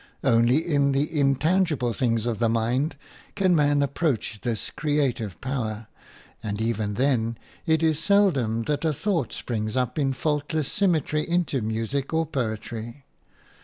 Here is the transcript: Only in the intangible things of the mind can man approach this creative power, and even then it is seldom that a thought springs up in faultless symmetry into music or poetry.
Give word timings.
Only 0.23 0.65
in 0.65 0.93
the 0.93 1.19
intangible 1.19 1.93
things 1.93 2.25
of 2.25 2.39
the 2.39 2.49
mind 2.49 2.95
can 3.35 3.55
man 3.55 3.83
approach 3.83 4.41
this 4.41 4.71
creative 4.71 5.39
power, 5.41 5.85
and 6.41 6.59
even 6.59 6.95
then 6.95 7.37
it 7.67 7.83
is 7.83 7.99
seldom 7.99 8.63
that 8.63 8.83
a 8.83 8.93
thought 8.93 9.31
springs 9.31 9.77
up 9.77 9.99
in 9.99 10.13
faultless 10.13 10.71
symmetry 10.71 11.29
into 11.29 11.61
music 11.61 12.15
or 12.15 12.25
poetry. 12.25 13.05